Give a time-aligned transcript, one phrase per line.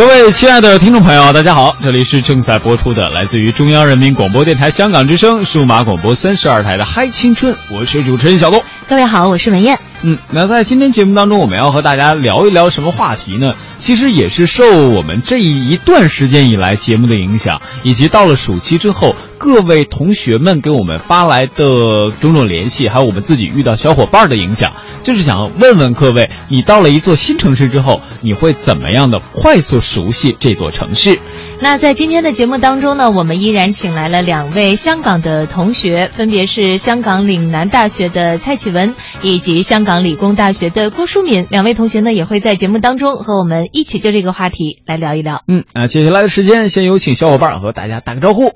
[0.00, 8.64] 各位亲爱的听众朋友，大家好，这里是正在播出的来自于中央人民广播电台香港之声数码广播三十二台的《嗨青春》，我是主持人小东。
[8.88, 9.78] 各位好，我是文艳。
[10.00, 13.52] 嗯，那在今天节目当中，我们要和大家聊一聊什么话题呢？
[13.80, 31.18] 其实也是受我们这一段时间以来节目的影响，以及到了暑期之后，各位同学们给我们发来的种种联系，还有我们自己遇到小伙伴的影响，就是想问问各位，你到了一座新城市之后，你会怎么样的快速熟悉这座城市？
[31.62, 41.46] 那在今天的节目当中呢，我们依然请来了两位香港的同学，分别是香港岭南大学的蔡启文以及香港理工大学的郭淑敏。
[41.50, 45.42] 两位同学呢，也会在节目当中和我们一起就这个话题来聊一聊。
[45.48, 48.54] 嗯，那接下来的时间，先有请小伙伴和大家打个招呼。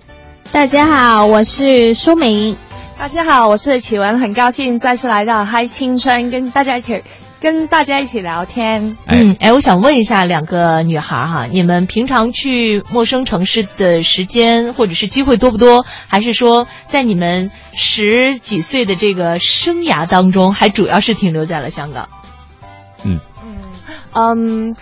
[0.50, 2.56] 大家好，我是舒敏。
[2.98, 7.02] 大家好，我是启文，很高兴再次来到嗨青春，跟大家一起。
[7.44, 15.84] 跟大家一起聊天，嗯，哎，我想问一下两个女孩哈，你们平常去陌生城市的时间或者是机会多不多？
[16.08, 22.08] 还是说在你们十几岁的这个生涯当中，还主要是停留在了香港？
[23.04, 24.74] 嗯嗯嗯。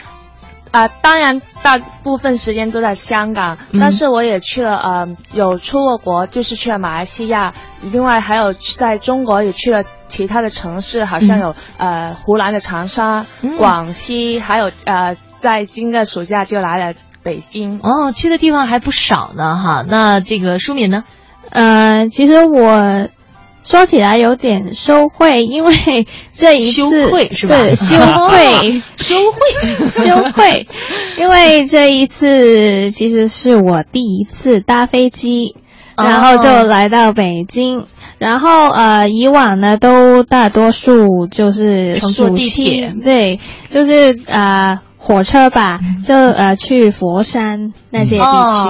[0.71, 7.53] 啊，当然，大部分时间都在香港，但是我也去了，呃，有出过国，就是去了马来西亚，
[7.93, 13.25] 另外还有在中国也去了其他的城市，好像有呃湖南的长沙、
[13.57, 17.81] 广西，还有呃在今个暑假就来了北京。
[17.83, 19.85] 哦，去的地方还不少呢，哈。
[19.89, 21.05] 那这个舒敏呢？
[21.51, 23.09] 呃，其实我。
[23.65, 25.73] 说起来有点 羞愧，因为
[26.33, 27.47] 这一次对羞
[28.29, 30.67] 愧羞愧 羞愧，
[31.17, 35.55] 因为这一次其实是我第一次搭飞机，
[35.97, 37.87] 然后就来到北京，
[38.19, 44.81] 然后呃以往呢都大多数就是坐地铁，对，就是呃。
[45.05, 48.25] 火车吧，就呃去佛山那些地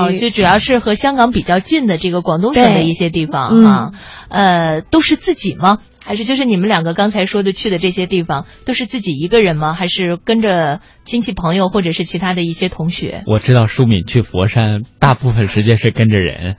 [0.08, 3.90] 区，就主要是和香港比较近的这个广东省的一些地方啊。
[4.30, 5.76] 呃，都是自己吗？
[6.02, 9.74] 还是就是你们两个刚才说的去的这些地方，都是自己一个人吗？
[9.74, 13.24] 还是跟着亲戚朋友或者是其他的一些同学？
[13.26, 16.56] 我知道舒敏去佛山大部分时间是跟着人。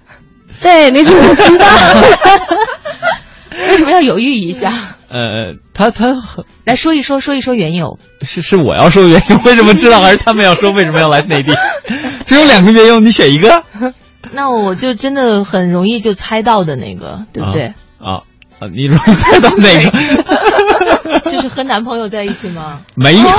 [0.63, 1.68] 对，你怎么知道？
[3.69, 4.74] 为什么要犹豫一下？
[5.09, 6.16] 呃，他他
[6.66, 8.00] 来说一说，说一说缘由。
[8.22, 10.02] 是是我要说缘由， 为什么知道？
[10.02, 11.53] 还是他们要说为什么要来内地？
[12.25, 13.63] 只有两个缘由，你选一个。
[14.31, 17.66] 那我就真的很容易就猜到的那个，对不对？
[18.00, 18.23] 啊
[18.59, 19.91] 啊，你容易猜到哪个？
[21.33, 22.79] 就是和男朋友在一起吗？
[22.95, 23.38] 没有啊。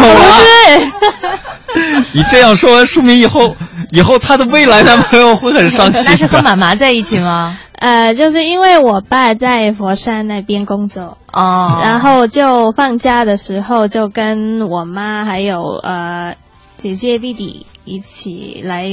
[2.13, 3.55] 你这样说完，说明以后
[3.91, 6.03] 以后她的未来男朋友会很伤心。
[6.07, 7.57] 那是和妈妈在一起吗？
[7.79, 16.35] 呃，就是因为我爸在佛山那边工作哦，然后就放假的时候就跟我妈还有呃
[16.77, 18.87] 姐姐弟弟一起来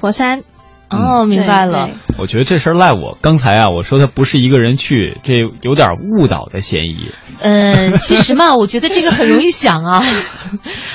[0.00, 0.42] 佛山。
[0.92, 1.90] 哦，明白了。
[2.18, 3.18] 我觉得这事儿赖我。
[3.20, 7.10] 刚才啊，我说他不是一个人去，这有点误导的嫌疑。
[7.40, 10.04] 嗯，其实嘛，我觉得这个很容易想啊。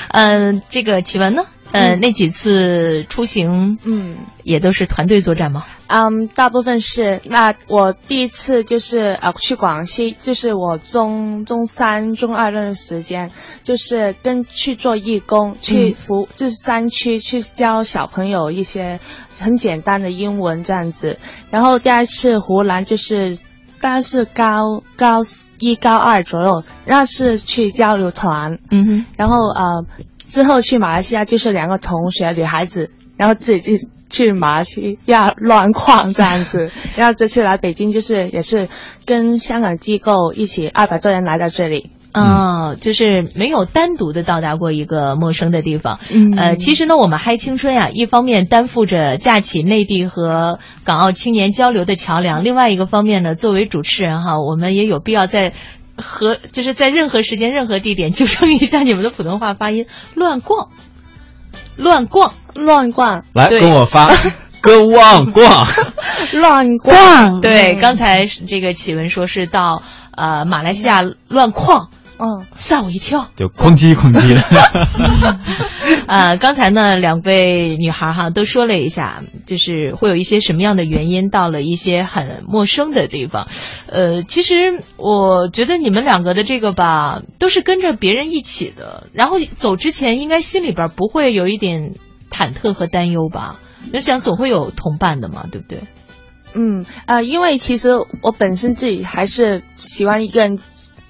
[0.08, 1.42] 嗯， 这个启文呢？
[1.72, 5.64] 呃，那几次出行，嗯，也都是团队作战吗？
[5.86, 7.20] 嗯，大部分是。
[7.26, 13.30] 那我第一次就是呃去广西，就是我中中三、中二那段时间，
[13.62, 18.98] 就是跟去做义工，去服就是山区去教小朋友一些
[19.38, 21.18] 很简单的英文这样子。
[21.50, 23.36] 然后第二次湖南就是，
[23.80, 25.20] 大概是高高
[25.58, 28.58] 一高二左右，那是去交流团。
[28.70, 29.84] 嗯哼，然后呃。
[30.28, 38.68] 之后去马来西亚就是两个同学女孩子，然后自己去去马来西亚乱逛这样子， 然后这次来北京就是也是
[39.06, 55.52] 跟香港机构一起二百多人来到这里，嗯，就是没有单独的到达过一个陌生的地方，嗯，呃，其实呢，我们嗨青春呀，一方面担负着架起内地和港澳青年交流的桥梁，另外一个方面呢，作为主持人哈，我们也有必要在。
[55.98, 60.70] 和就是在任何时间、任何地点纠正一下你们的普通话发音，乱逛，
[61.76, 64.10] 乱逛，乱逛，来跟我发，
[64.60, 65.66] 跟旺逛，
[66.32, 67.40] 乱逛。
[67.40, 71.90] 对，刚才这个启文说是到呃马来西亚乱逛。
[72.20, 74.42] 嗯，吓我一跳，就哐叽哐叽的。
[76.08, 83.46] 呃，刚才呢，两位女孩哈都说了一下，就是会有一些什么样的原因到了一些很陌生的地方。
[83.86, 91.94] 呃，其实我觉得你们两个的这个吧，都是跟着别人一起的，然后走之前应该心里边不会有一点
[92.32, 93.60] 忐忑和担忧吧？
[93.92, 95.82] 就想总会有同伴的嘛，对不对？
[96.54, 97.90] 嗯，呃，因为其实
[98.22, 100.58] 我本身自己还是喜欢一个人。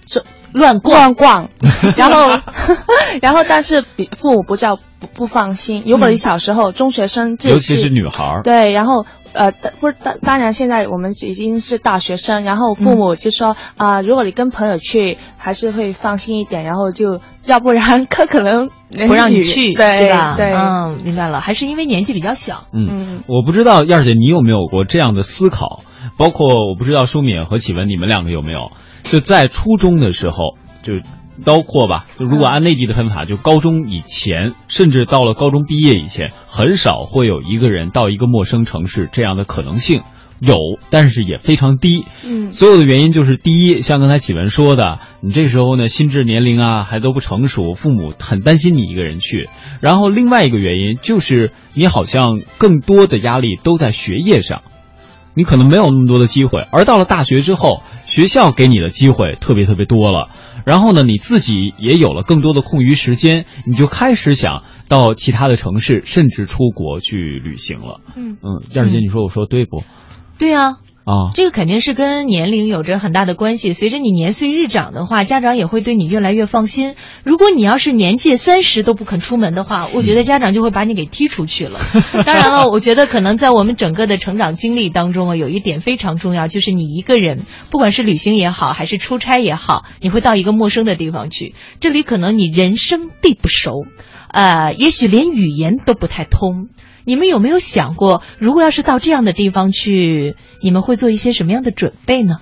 [0.06, 0.22] 走
[0.52, 0.96] 乱逛。
[0.98, 1.50] 乱逛，
[1.96, 2.38] 然后
[3.22, 5.82] 然后但是比父母不叫不不放心。
[5.86, 18.68] 如果你小时候中学生，自尤其是女孩儿，对，然后呃，当不是当当然，现在我们已经是大学生，然后父母就说啊、如果你跟朋友去，还是会放心一点，然后就要不然他可能
[19.06, 20.34] 不让你去，对是吧？
[20.36, 22.64] 对，嗯，明白了，还是因为年纪比较小。
[22.72, 23.22] 嗯，嗯。
[23.26, 25.82] 我不知道燕儿姐你有没有过这样的思考，
[26.16, 28.72] 包括我不知道舒敏和启文你们两个有没有，
[29.10, 30.94] 就在初中的时候，就
[31.44, 40.02] 包括吧，就如果按内地的分法，就高中以前，甚至到了高中毕业以前，很少会有一个人到一个陌生城市这样的可能性。
[40.40, 40.56] 有，
[40.90, 42.06] 但是也非常低。
[42.25, 49.49] 嗯所有的原因就是第一，像刚才启文说的，你这时候呢心智年龄啊还都不成熟，父母很担心你一个人去。
[49.81, 54.62] 然后另外一个原因就是你好像更多的压力都在学业上，
[55.34, 56.64] 你可能没有那么多的机会。
[56.70, 60.31] 而到了大学之后，学校给你的机会特别特别多了，
[60.64, 68.00] 然后呢你自己也有了更多的空余时间，你就开始想到其他的城市，甚至出国去旅行了。
[68.16, 69.82] 嗯嗯，燕儿姐，你说我说对不？
[70.38, 70.78] 对啊，
[71.08, 73.72] 啊，这个肯定是跟年龄有着很大的关系。
[73.72, 76.96] 随着你年岁日长的话，家长也会对你越来越放心。
[77.25, 81.81] 如果你要是年届三十都不肯出门的话， 我觉得家长就会把你给踢出去了。
[82.26, 93.87] 当然了，我觉得可能在我们整个的成长经历当中啊，有一点非常重要，就是你一个人，不管是旅行也好，还是出差也好，你会到一个陌生的地方去，这里可能你人生地不熟，
[94.31, 96.69] 呃，也许连语言都不太通。
[97.08, 102.34] 你们有没有想过，如果要是到这样的地方去，你们会做一些什么样的准备呢？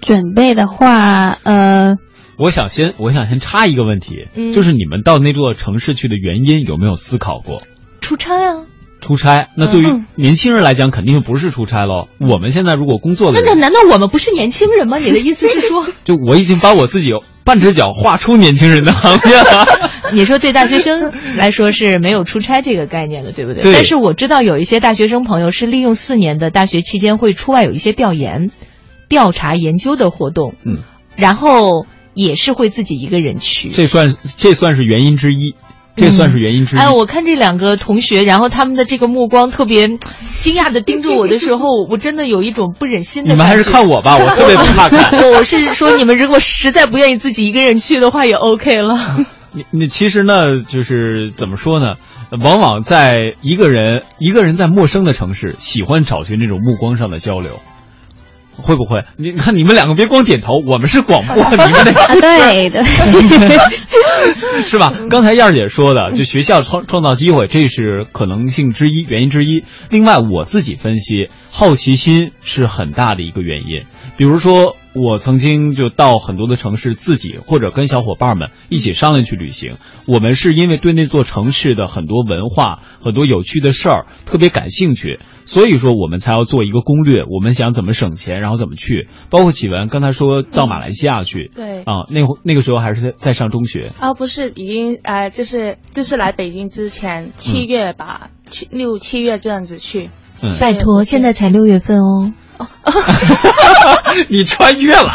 [0.00, 1.96] 准备的话，呃，
[2.38, 7.60] 我想先，我想先插一个问题，嗯就是你们到那座城市去的原因有没有思考过？
[8.00, 8.62] 出差啊？
[9.00, 12.06] 出差，那对于嗯年轻人来讲，肯定不是出差喽。
[12.18, 14.98] 我们现在如果工作的人，那那难道我们不是年轻人吗？
[14.98, 17.10] 你的意思是说， 就我已经把我自己
[17.42, 19.89] 半只脚画出年轻人的行列了。
[20.12, 23.62] 你说对大学生来说是没有出差这个概念的，对不对？
[23.62, 28.50] 对但是我知道有一些大学生朋友是利用四年的大学期间会出外有一些调研、
[29.08, 30.78] 调查、研究的活动，嗯，
[31.16, 33.70] 然后也是会自己一个人去。
[33.70, 35.54] 这算这算是原因之一，
[35.96, 36.78] 这算是原因之一。
[36.78, 39.88] 哎，我看这两个同学，然后他们的这个目光特别
[40.40, 43.30] 惊讶的盯着我的时候，我真的有一种不忍心的。
[43.30, 45.20] 你们还是看我吧，我特别不怕看。
[45.22, 49.24] 我我是说，你们如果实在不愿意自己一个人去的话，也 OK 了。
[49.52, 51.94] 你你其实呢，就是怎么说呢？
[52.40, 57.60] 往往在一个人一个人在陌生的城市，喜欢找寻这种目光上的交流。
[58.56, 59.04] 会不会？
[59.16, 62.82] 你看你们两个别光点头，我们是广播， 你们得啊，对对，
[64.66, 64.92] 是吧？
[65.08, 69.64] 刚才燕儿姐说的，就学校创创造机会，这是可能性之一，原因之一。
[69.88, 73.84] 另外，我自己分析，好奇心是很大的一个原因。
[74.18, 79.76] 比如说，我曾经就到很多的城市，自己或者跟小伙伴们一起商量去旅行。
[80.06, 87.22] 我们是因为对那座城市的很多文化、很多有趣的事儿特别感兴趣，所以说我们才要做一个攻略。
[87.22, 89.08] 我们想怎么省钱，然后怎么去。
[89.30, 93.92] 包括启文刚才说到马来西亚去，对啊，那会那个时候还是在在上中学。
[94.00, 100.10] 啊，不是，已经呃，就是就是来北京之前七月吧，七六七月这样子去。
[100.42, 102.32] 嗯，拜托，现在才六月份哦。
[104.28, 105.12] 你穿越了，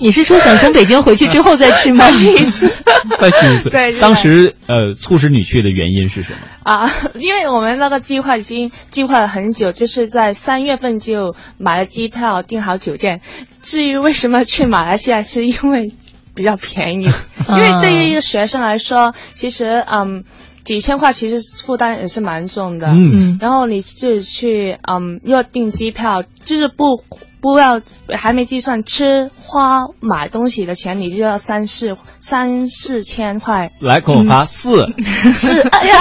[0.00, 2.10] 你是说想从北京回去之后再去吗？
[2.12, 2.68] 去一次
[3.20, 3.70] 再去一次。
[3.70, 6.38] 对当时呃，促使你去的原因是什么？
[6.62, 13.20] 啊，因为我们那个计划已经计划了很久，就是在三月份就买了机票，订好酒店。
[13.62, 15.92] 至于为什么去马来西亚，是因为
[16.34, 17.10] 比较便宜，
[17.48, 20.24] 因为对于一个学生来说，其实嗯。
[20.64, 23.12] 几千块其实负担也是蛮重的，嗯。
[23.14, 27.02] 嗯然后你自己去嗯，要订机票，就是不
[27.44, 27.78] 不要
[28.16, 34.86] 还没计算吃花买东西的钱，你就要三四三四千块，来给我发四，
[35.34, 35.98] 是哎呀。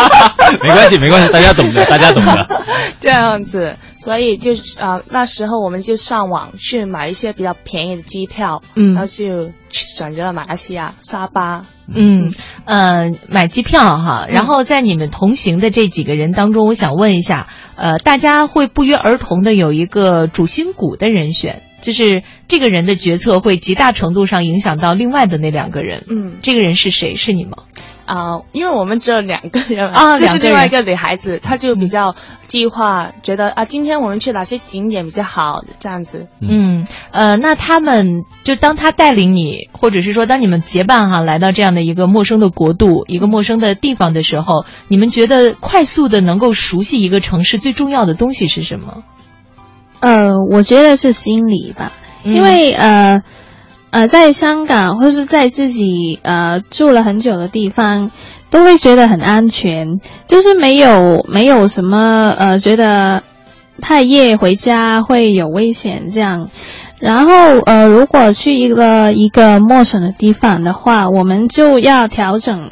[0.62, 2.48] 没关系没关系，大家懂的，大家懂的。
[2.98, 11.64] 这样子，所以就呃那时候我们就上网去买一些比较便宜的机票，嗯然后就去选择了马来西亚沙巴。
[11.94, 12.32] 嗯，
[12.64, 26.06] 呃，买机票哈，然后在你们同行的这几个人当中，我想问一下，呃，大家会不约而同的有一个主心骨的人选，就是这个人的决策会极大程度上影响到另外的那两个人。
[26.08, 27.14] 嗯这个人是谁？
[27.14, 27.58] 是你吗？
[28.06, 32.16] 啊、因为我们只有两个人啊就是另外一个女孩子，她就比较
[32.46, 36.26] 计划，觉得啊，今天我们去哪些景点比较好，这样子。
[36.40, 49.02] 嗯，呃，那他们就当他带领你，或者是说当你们结伴哈来到这样的一个陌生的国度、一个陌生的地方的时候，你们觉得快速的能够熟悉一个城市最重要的东西是什么？
[50.00, 51.92] 呃，我觉得是心理吧，
[52.24, 53.22] 嗯因为呃，
[53.90, 58.10] 呃在香港或是在自己呃住了很久的地方，
[58.50, 63.22] 都会觉得很安全，就是没有没有什么呃觉得
[63.80, 66.48] 太夜回家会有危险这样。
[67.00, 72.70] 然后呃如果去一个一个陌生的地方的话，我们就要调整。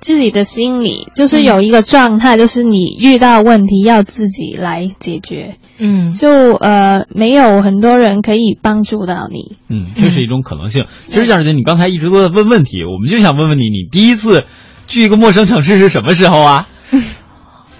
[0.00, 5.56] 自己的心理就是有一个状态，就是你遇到问题要自己来解决。
[5.78, 9.56] 嗯，就呃没有很多人可以帮助到你。
[9.68, 10.86] 嗯，这是一种可能性。
[11.06, 14.44] 其实小姐，你刚才一直都在问问题，我们就想问问你，你第一次
[14.88, 16.68] 去一个陌生城市是什么时候啊？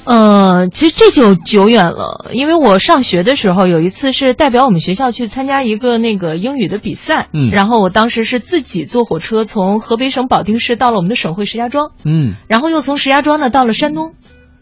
[0.05, 14.15] 呃，其实这就久远了，因为我上学的时候有一次是代表我们学校去参加一个那个英语的比赛，嗯，然后我当时是自己坐火车从河北省保定市到了我们的省会石家庄，嗯，然后又从石家庄呢到了山东，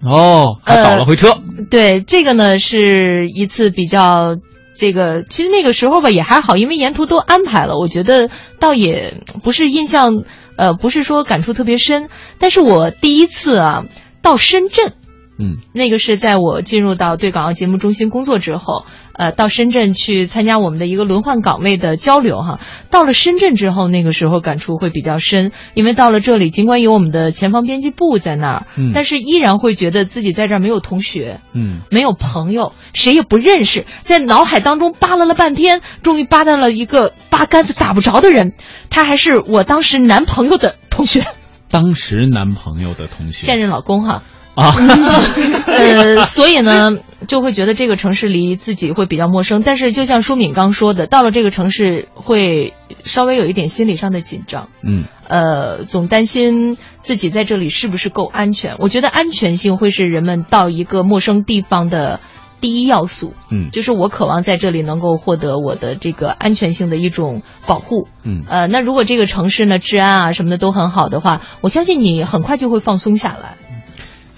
[0.05, 1.39] 哦，还倒了回车，
[1.71, 4.37] 对，这个呢是一次比较
[4.75, 8.29] 这个，其实那个时候吧也还好，因为沿途都安排了，我觉得
[8.59, 10.25] 倒也不是印象，
[10.57, 13.85] 呃，不是说感触特别深，但是我第一次啊
[14.21, 14.95] 到深圳。
[15.39, 22.59] 嗯，那个是在我进入到对港澳节目中心工作之后，呃，到深圳去参加我们的一个轮换岗位的交流哈。
[22.91, 38.55] 到了深圳之后，那个时候感触会比较深，因为到了这里，尽管有我们的前方编辑部在那儿，嗯，但是依然会觉得自己在这儿没有同学，嗯，没有朋友，谁也不认识，在脑海当中扒拉了半天，终于扒到了一个八竿子打不着的人，
[38.91, 41.25] 他还是我当时男朋友的同学，
[41.71, 44.25] 当时男朋友的同学，现任老公哈。
[44.59, 44.75] 啊，
[45.67, 46.91] 呃，所以呢，
[47.29, 49.63] 就会觉得这个城市离自己会比较陌生。
[49.63, 52.75] 但是，就像舒敏刚说的，到了这个城市会
[53.05, 54.69] 稍微有一点心理上的紧张。
[54.83, 58.75] 嗯，呃，总担心自己在这里是不是够安全。
[58.81, 62.19] 我觉得安全性会是人们到一个陌生地方的
[62.61, 63.35] 第一要素。
[63.53, 68.09] 嗯，就是我渴望在这里能够获得我的这个安全性的一种保护。
[68.25, 73.55] 嗯，呃，那如果这个城市呢治安啊什么的都很好的话，我相信你很快就会放松下来。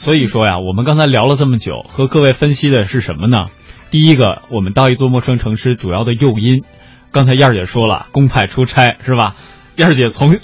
[0.01, 3.49] 所以说呀，我们刚才聊了这么久，和各位分析的是什么呢？
[3.91, 6.63] 第一个，我们到一座陌生城市主要的诱因，
[7.13, 9.37] 刚才燕儿姐说了，公派出差是吧？
[9.77, 10.39] 燕儿姐从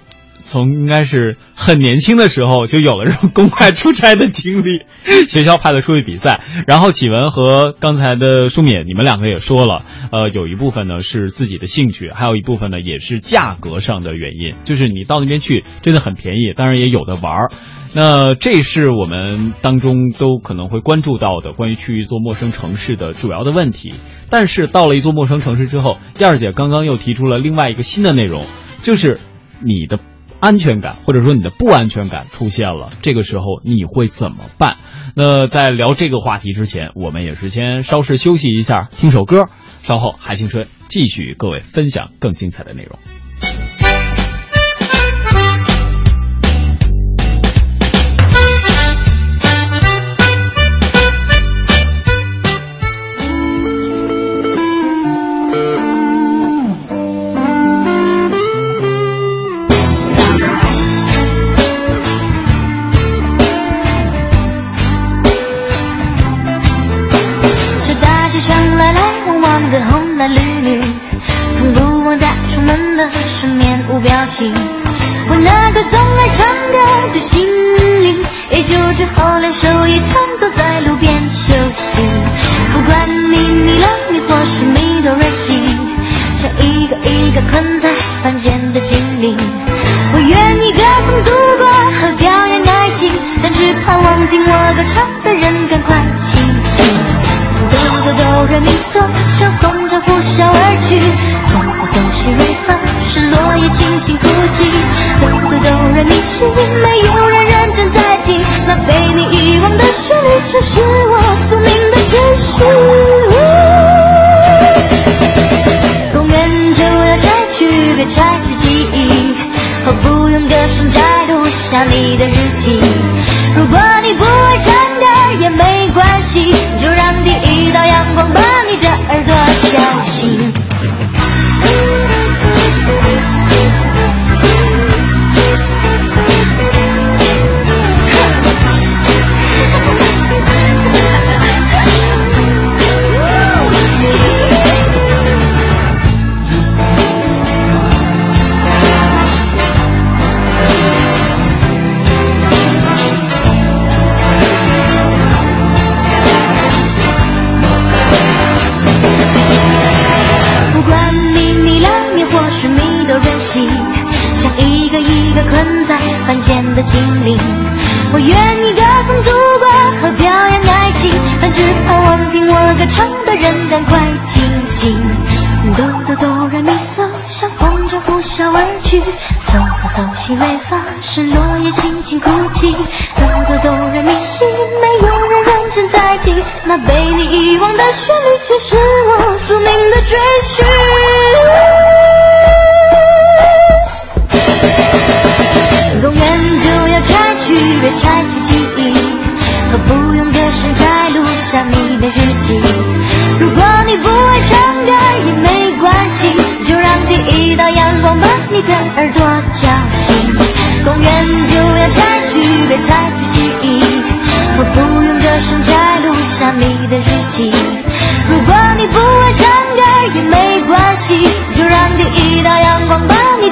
[0.45, 4.83] 从应该是很年轻的时候就有了这种公派出差的经历，
[5.27, 6.43] 学校派的出去比赛。
[6.67, 17.51] 然后启文和刚才的舒敏，你们两个也说了，呃，有一部分呢是自己的兴趣，还有一部分呢也是价格上的原因，就是你到那边去真的很便宜，当然也有的玩儿。
[17.99, 23.95] 那这是我们当中都可能会关注到的关于去一座陌生城市的主要的问题。
[24.29, 28.45] 但是到了一座陌生城市之后，燕儿姐刚刚又提出了另外一个新的内容，
[28.83, 29.19] 就是
[29.65, 29.99] 你的
[30.41, 34.77] 安全感或者说你的不安全感出现了，这个时候你会怎么办？
[35.15, 39.47] 那在聊这个话题之前，我们也是先稍事休息一下，听首歌，
[39.83, 42.99] 稍后海青春继续与各位分享更精彩的内容。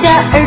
[0.04, 0.43] 光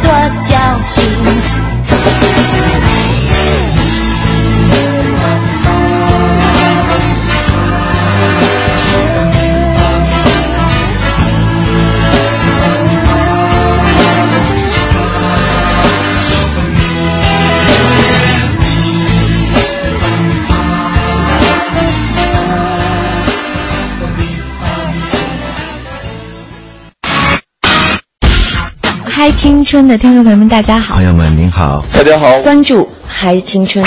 [29.47, 33.81] 青春的听众朋友们，大家好朋，友们您好，大家好，关注嗨青春，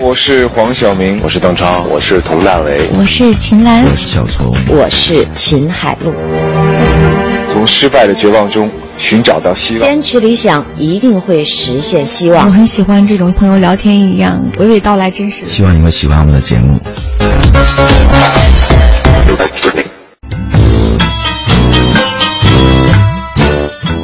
[0.00, 2.90] 我是黄晓明，我是邓超，我是佟大为。
[2.98, 6.12] 我是秦岚，我是小虫，我是秦海璐。
[7.52, 9.88] 从失败的绝望中寻找到希望。
[9.88, 12.50] 坚持理想，一定会实现希望我。
[12.50, 15.46] 很喜欢这种朋友聊天一样娓娓道来，真实。
[15.46, 16.76] 希望你会喜欢我们的节目。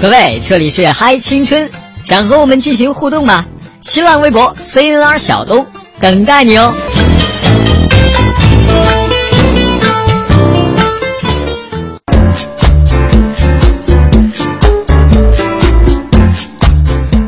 [0.02, 1.70] 各位，这里是嗨青春，
[2.02, 3.44] 想和我们进行互动吗？
[3.82, 5.66] 新浪微博 CNR 小东
[6.00, 6.74] 等待你哦。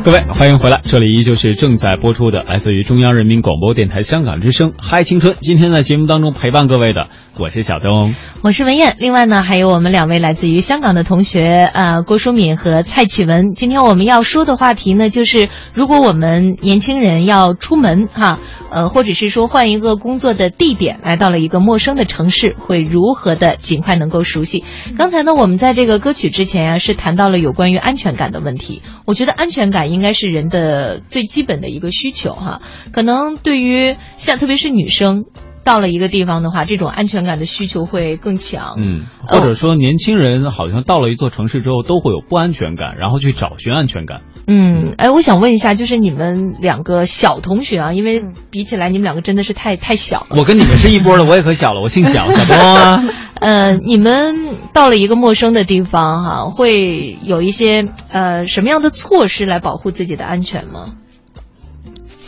[0.03, 5.35] 各位，欢迎回来，这里依旧是正在播出的，来自于中央人民广播电台香港之声《嗨青春》。
[5.39, 7.07] 今天在节目当中陪伴各位的，
[7.39, 8.13] 我是小东。
[8.43, 13.53] 我是文燕，另外呢还有我们两位来自于香港的同学，呃，郭淑敏和蔡启文。
[13.55, 18.37] 今天我们要说的话题呢，就是如果我们年轻人要出门哈，
[18.69, 24.63] 呃，或者是说换一个工作的地点，来到了一个陌生的城市，会如何的尽快能够熟悉？
[24.95, 28.83] 刚才呢，我们在这个歌曲之前呀、是谈到了有关于安全感的问题。
[29.05, 32.61] 我觉得安全感应该是人的最基本的一个需求哈。
[32.91, 35.25] 可能对于像特别是女生。
[35.63, 38.75] 到了一个地方的话，这种安全感的需求会更强。
[38.77, 44.21] 嗯，或者说年轻人好像到了一座城市之后都会有不安全感，然后去找寻安全感。
[44.45, 50.35] 嗯，哎，我想问一下，就是你们两个小同学啊，因为比起来你们两个真的是太太小了。
[50.37, 53.03] 我跟你们是一波的，我也可小了，我姓小，小东啊。
[53.39, 60.93] 呃，你们到了一个陌生的地方哈、会有一些呃什么样的措施来保护自己的安全吗？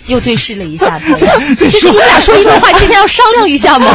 [0.08, 1.16] 又对视了一下 他，
[1.56, 3.88] 就是你俩说一段话之前要商量一下吗？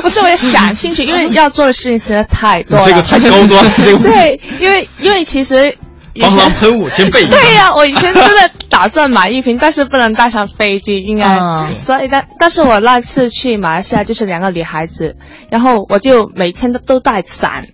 [0.00, 2.86] 不是，我也想清楚，因为要做的事情实在太多了。
[2.86, 5.76] 这个太高端了，这个 对，因为因为其实
[6.14, 7.24] 以防狼前喷雾先备。
[7.24, 11.26] 对呀、我以前真的打算买一瓶，但是不能带上飞机，应该。
[11.38, 15.16] 嗯所以但但是我那次去马来西亚就是两个女孩子，
[15.50, 17.66] 然后我就每天都都带伞，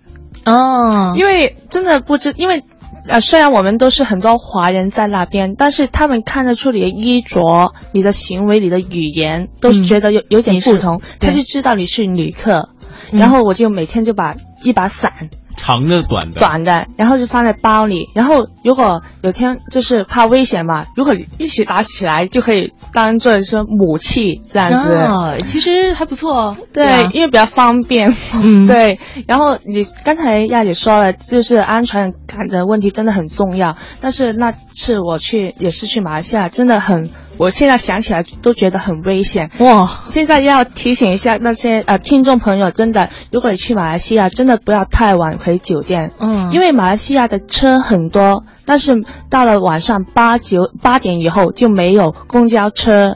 [0.45, 2.63] 哦，因为真的不知因为。
[3.09, 12.69] 呃，虽然我们都是很多华人在那边，但是他们看得出你的衣着、你的行为、你的语言，都是觉得有、有点不同，他就知道你是旅客。
[13.11, 16.39] 嗯然后我就每天就把一把伞长的短的。
[16.39, 18.09] 短的，然后就放在包里。
[18.15, 24.93] 然后如果有天就是怕危险嘛，如果一起打起来就可以当做说武器这样子。
[24.93, 26.57] 哦，其实还不错哦。
[26.73, 28.13] 对，啊因为比较方便。
[28.33, 28.99] 嗯对。
[29.27, 33.75] 然后你刚才亚姐说了，就是安全感的问题真的很重要。
[34.01, 39.49] 但是那次我去也是去马来西亚，真的很，我现在想起来都觉得很危险。
[39.59, 53.15] 哇，现在要提醒一下那些呃听众朋友，真的，如果你去马来西亚，真的不要太晚回酒店，嗯，因为马来西亚的车很多，但是到了晚上八九八点以后就没有公交车，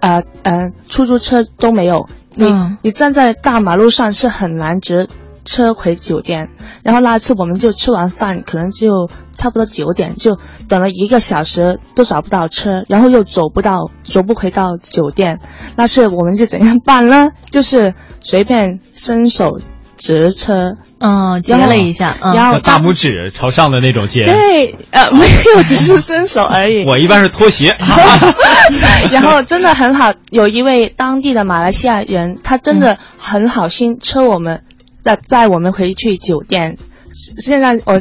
[0.00, 2.78] 呃呃出租车都没有，你、嗯。
[2.82, 5.08] 你站在大马路上是很难直
[5.46, 6.50] 车回酒店。
[6.82, 15.40] 然后那次我们就吃完饭，可能就差不多九点，就等了一个小时都找不到车，然后又走不到，走不回到酒店。
[15.76, 17.30] 那是我们就怎样办呢？
[17.50, 19.60] 就是随便伸手
[19.96, 24.26] 直车，嗯，接了一下，嗯、然后大拇指朝上的那种接。
[24.26, 26.84] 对，呃，没有，只是伸手而已。
[26.88, 27.74] 我一般是拖鞋。
[29.10, 34.64] 然后真的很好，有一位当地的马来西亚人，他真的很好心车我们，
[35.06, 36.76] 载载我们回去酒店。
[37.14, 37.98] 现在我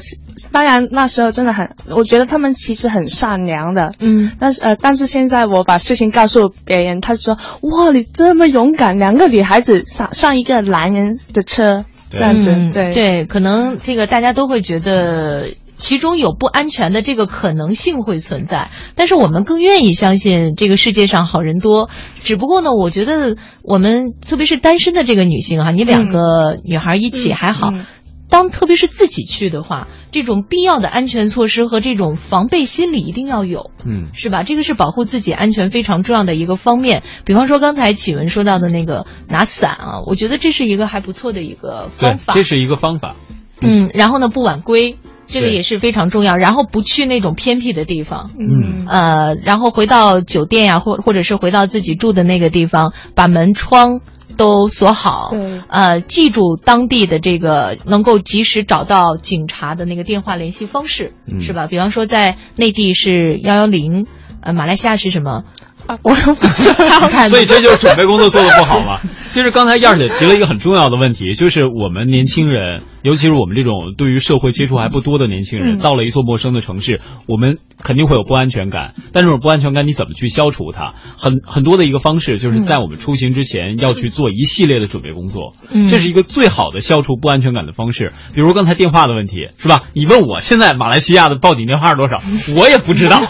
[0.51, 15.49] 当然那时候真的很，我觉得他们其实很善良的，嗯，但是呃，但是现在我把事情告诉别人，他说哇，你这么勇敢，两个女孩子上上一个男人的车，这样子，嗯、对对，可能这个大家都会觉得。
[15.77, 21.89] 其中有不安全的这个可能性会存在，但是我们更愿意相信这个世界上好人多。
[22.19, 27.71] 只不过呢，我觉得我们特别是单身的这个女性哈、啊，你两个女孩一起还好。
[27.71, 27.85] 嗯嗯
[28.27, 34.41] 当特别是自己去的话，这种必要的安全措施和这种防备心理一定要有，嗯，是吧？
[34.41, 37.03] 这个是保护自己安全非常重要的一个方面。
[37.23, 42.33] 比方说刚才启文说到的那个拿伞啊，我觉得这是一个还不错的一个方法。
[42.33, 43.15] 这是一个方法。
[43.61, 44.97] 嗯，然后呢，不晚归。
[45.27, 54.01] 这个也是非常重要，然后不去那种偏僻的地方，嗯，呃，然后回到酒店呀、啊，或或者是回到自己住的那个地方，把门窗
[54.37, 61.67] 都锁好，对，呃，记住当地的这个能够及时找到警察的那个电话联系方式，嗯、是吧？
[61.67, 64.07] 比方说在内地是幺幺零，
[64.41, 65.43] 呃，马来西亚是什么？
[65.87, 67.27] 啊， 我又不知道。
[67.27, 68.99] 所以这就是准备工作做的不好嘛。
[69.29, 78.93] 其实刚才燕儿姐提了一个很重要的问题，就是我们年轻人，尤其是我们这种对于社会接触还不多的年轻人，嗯、到了一座陌生的城市，我们肯定会有不安全感。
[79.11, 80.93] 但这种不安全感你怎么去消除它？
[81.17, 85.53] 很很多的一个方式，就是在我们出行之前要去做一系列的准备工作。
[85.69, 88.13] 嗯，这是一个最好的消除不安全感的方式。
[88.33, 89.83] 比如刚才电话的问题，是吧？
[89.93, 92.17] 你问我现在马来西亚的报警电话是多少，
[92.55, 93.21] 我也不知道。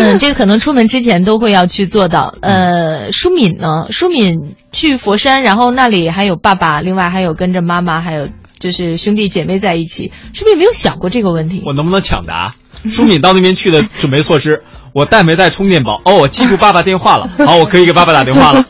[0.00, 2.34] 嗯， 这个可能出门之前都会要去做到。
[2.40, 3.86] 呃，舒敏呢？
[3.90, 11.62] 舒敏去佛山，然后那里还有爸爸，另外还有跟着妈妈，还有就是兄弟姐妹在一起，是不是也没有想过这个问题？
[11.66, 12.54] 我能不能抢答？
[12.90, 14.62] 舒敏到那边去的准备措施，
[14.94, 16.00] 我带没带充电宝？
[16.04, 18.64] 哦，我记住爸爸电话了， 好，我可以给爸爸打电话了。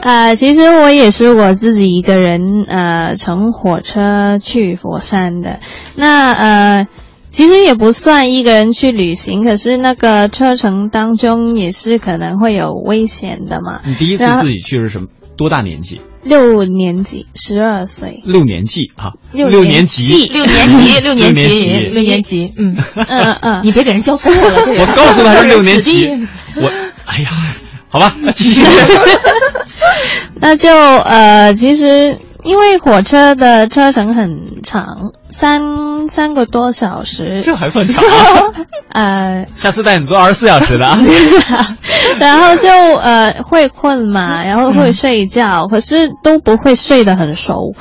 [0.00, 5.60] 呃，其实我也是我自己一个人呃乘火车去佛山的，
[5.96, 6.86] 那呃。
[7.34, 13.80] 其实也不算一个人去旅行，可是那个车程当中也是可能会有危险的嘛。
[13.84, 15.08] 你第一次自己去是什么？
[15.36, 16.00] 多大年纪？
[16.22, 18.22] 六年级，十二岁。
[18.24, 24.38] 六年级啊，六年级，六年级，六年级， 六年级，嗯 嗯嗯，你别给人教错了。
[24.38, 26.08] 我告诉他是 六年级，
[26.54, 26.68] 我
[27.06, 27.30] 哎呀，
[27.88, 28.62] 好吧，继续。
[30.36, 32.16] 那就呃，其实。
[32.44, 38.10] 因为火车的车程很长，三三个多小时，这还算长、啊。
[38.92, 40.86] 呃，下次带你坐二十四小时的。
[42.20, 47.74] 然后就呃会困嘛，然后会睡觉，嗯、可是都不会睡得很熟。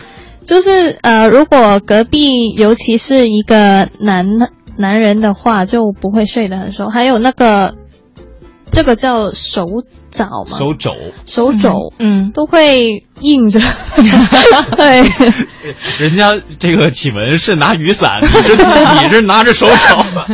[0.46, 4.26] 就是呃，如果隔壁尤其是一个男
[4.78, 6.88] 男人的话，就不会睡得很熟。
[6.88, 7.76] 还有那个。
[8.74, 10.58] 这个叫手肘吗？
[10.58, 13.60] 手肘，手肘，嗯，都会硬着。
[14.76, 15.04] 对，
[16.00, 19.76] 人家这个启文是拿雨伞，你是你是拿着手肘，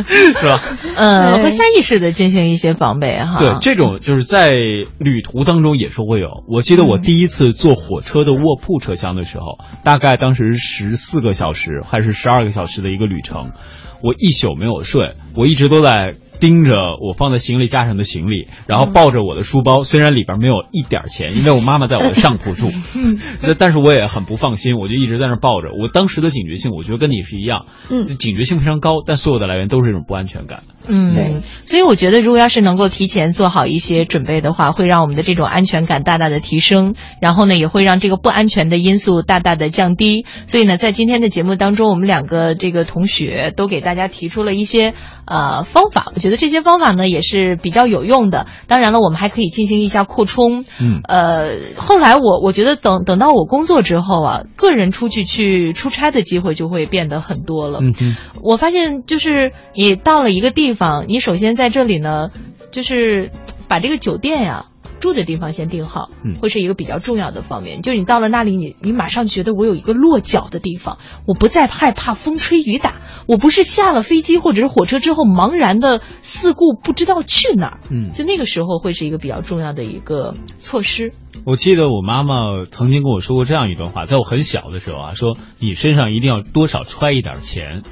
[0.40, 0.58] 是吧？
[0.96, 3.36] 呃，会下意识的进行一些防备哈。
[3.38, 4.50] 对，这种就是在
[4.98, 6.42] 旅途当中也是会有。
[6.48, 13.52] 我记得我第一次坐火车的卧铺车厢的时候，大概当时十四个小时还是十二个小时的一个旅程，
[14.02, 16.14] 我一宿没有睡，我一直都在。
[16.40, 22.70] 盯着我放在行李架上的行李，然后抱着我的书包，虽然里边没有一点钱，因为我妈妈在我的上铺住，
[23.42, 25.68] 那 但是我也很不放心，我就一直在那抱着。
[25.78, 30.62] 我当时的警觉性，我觉得跟你是一样，嗯，警觉性非常高，但所有的来源都是这种不安全感。
[30.86, 40.24] 嗯，对，所以我觉得，如果要是能够提前做好一些准备的话，会让我们的这种安全感大大的提升，然后呢，也会让这个不安全的因素大大的降低。
[40.46, 44.94] 所以呢，在今天的节目当中，我们两个这个同学都给大家提出了一些
[45.26, 48.46] 呃方法，我觉得这些方法呢也是比较有用的。
[48.66, 50.64] 当然了，我们还可以进行一下扩充。
[50.80, 57.80] 嗯，呃，后来我我觉得等等到我工作之后啊，个人出去去出差的机会就会变得很多了。
[57.80, 62.28] 嗯哼，我发现就是你到了一个地方，你首先在这里呢，
[62.70, 63.30] 就是
[63.68, 64.66] 把这个酒店呀、
[65.00, 67.82] 住的地方先定好，嗯会是一个比较重要的方面。
[67.82, 77.80] 就是你到了那里，你你马上觉得我有一个落脚的地方，我不再害怕风吹雨打，我不是下了飞机或者是火车之后茫然的四顾不知道去哪儿。
[77.90, 81.12] 嗯，就那个时候会是一个比较重要的一个措施。
[81.46, 87.82] 我记得我妈妈曾经跟我说过这样一段话，在我很小的时候啊，说你身上一定要多少揣一点钱，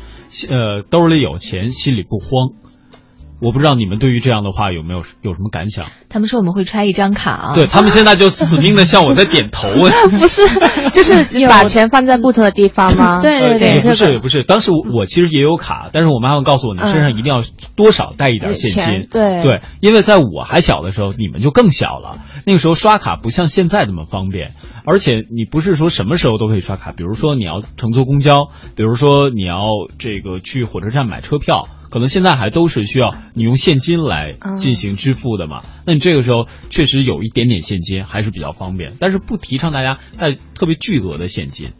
[0.50, 2.67] 呃，兜里有钱，心里不慌。
[3.40, 5.86] 我不知道你们对于这样的话有没有有什么感想？
[6.08, 7.54] 他们说我们会揣一张卡啊。
[7.54, 9.68] 对他们现在就死命的向我在点头。
[10.18, 10.42] 不是，
[10.90, 13.20] 就是 把钱放在不同的地方吗？
[13.22, 14.42] 对 对对，也不是也不是。
[14.42, 17.42] 当时我其实也有卡，但是我妈妈告诉我，你身上一定要
[17.76, 19.06] 多少带一点现金。
[19.10, 22.18] 对对，因为在我还小的时候，你们就更小了。
[22.44, 26.92] 那个时候刷卡不像现在那么方便，而且你不是说什么时候都可以刷卡。
[26.92, 29.58] 比如说你要乘坐公交，比如说你要
[29.98, 31.68] 这个去火车站买车票。
[31.90, 35.62] 可能现在还都是需要你用现金来进行支付的嘛？
[35.86, 41.70] 那你这个时候确实有一点点现金还是比较方便，但是不提倡大家带特别巨额的现金。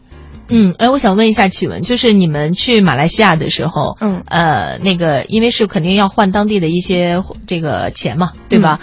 [0.51, 8.79] 嗯，哎，我想问一下启文，就是你们去马来西亚的时候，嗯，呃，那个因为是肯定要换当地的一些这个钱嘛，对吧？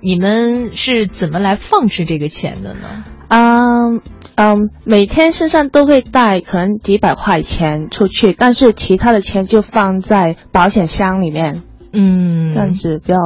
[0.00, 3.04] 你们是怎么来放置这个钱的呢？
[3.30, 4.00] 嗯
[4.34, 11.62] 嗯，每天身上都会带可能几百块钱出去，但是其他的钱就放在保险箱里面。
[11.92, 13.18] 嗯，这样子比较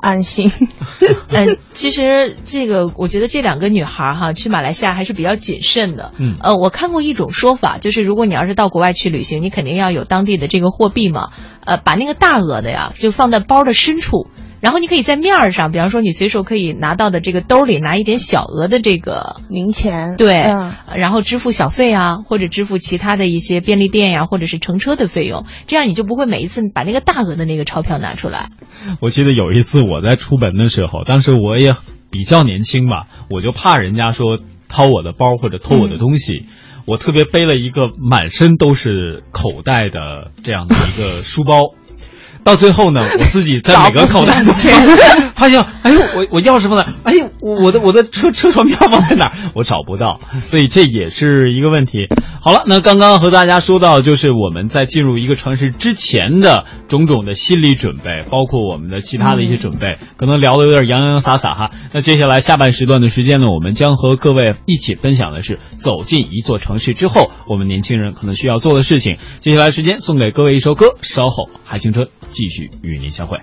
[0.00, 0.50] 安心。
[1.28, 6.12] 嗯，其实这个我觉得这两个女孩哈去马来西亚还是比较谨慎的。
[6.18, 11.30] 嗯，呃，我看过一种说法，就是如果你要是到国外去旅行，你肯定要有当地的这个货币嘛。
[11.64, 14.26] 呃，把那个大额的呀，就放在包的深处。
[14.62, 28.50] 然后你可以在面儿上，比方说你随手可以拿到的这个兜里拿一点小额的这个零钱，对，嗯、然后支付小费啊，或者支付其他的一些便利店呀，或者是乘车的费用，这样你就不会每一次把那个大额的那个钞票拿出来。
[29.00, 31.74] 我记得有一次我在出门的时候，当时我也
[32.12, 36.46] 比较年轻吧，我就怕人家说掏我的包或者偷我的东西，嗯、
[36.86, 41.74] 我特别背了一个满身都是口袋的这样的一个书包。
[42.44, 49.32] 到最后呢， 我自己在每个口袋都 发现，哎呦，我我钥匙放在，哎呦，我的我的车车船票放在哪儿？
[49.54, 52.06] 我找不到，所以这也是一个问题。
[52.40, 61.70] 好了，那刚刚和大家说到，就是我们在进入一个城市之前的种种的心理准备，包括我们的其他的一些准备，可能聊的有点洋洋洒洒哈。
[61.92, 69.18] 那接下来下半时段的时间呢，我们将和各位一起分享的是走进一座城市之后，我们年轻人可能需要做的事情。
[69.40, 72.08] 接下来时间送给各位一首歌，稍后还青春。
[72.32, 73.38] 继续与您相会。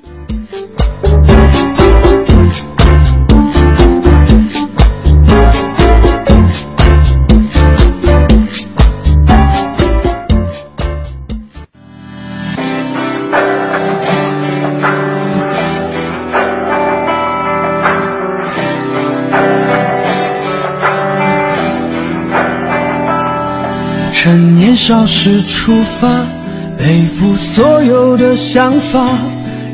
[24.12, 26.38] 趁年少时出发。
[26.80, 29.06] 背负所有的想法，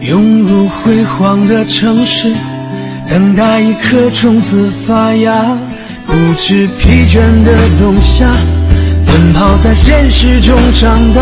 [0.01, 2.33] 涌入辉煌的城市，
[3.07, 5.55] 等待一颗种子发芽，
[6.07, 8.25] 不知疲倦的冬夏，
[9.05, 11.21] 奔跑在现实中长大，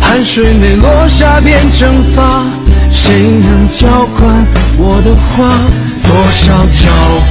[0.00, 2.46] 汗水没落下便蒸发，
[2.92, 4.46] 谁能浇灌
[4.78, 5.58] 我的花？
[6.04, 6.88] 多少脚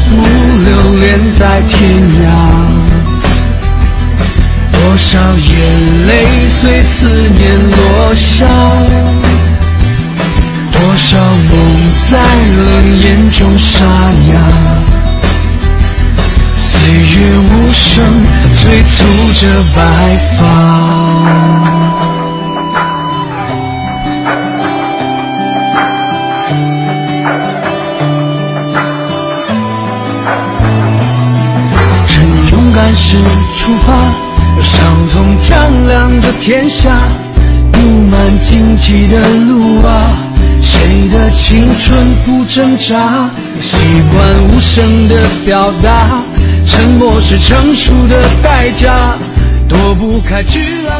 [0.10, 0.12] 步
[0.66, 1.80] 流连在天
[2.20, 2.81] 涯。
[4.92, 6.12] 多少眼泪
[6.50, 8.46] 随思念落下，
[10.74, 11.50] 多少梦
[12.10, 12.18] 在
[12.58, 14.36] 冷眼中沙哑。
[16.58, 18.04] 岁月无声，
[18.54, 19.06] 催促
[19.40, 19.80] 着白
[20.38, 20.40] 发。
[32.08, 33.16] 趁勇敢时
[33.56, 34.21] 出发。
[34.62, 36.92] 伤痛丈量着天下，
[37.72, 40.18] 布满荆棘的路啊，
[40.62, 43.30] 谁的青春不挣扎？
[43.60, 43.78] 习
[44.12, 46.22] 惯无声的表达，
[46.66, 49.16] 沉默是成熟的代价，
[49.68, 50.91] 躲不开巨浪